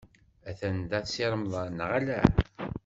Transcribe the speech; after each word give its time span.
Atan 0.49 0.77
da 0.89 0.99
Si 1.11 1.25
Remḍan, 1.31 1.69
neɣ 1.79 1.89
ala? 1.97 2.19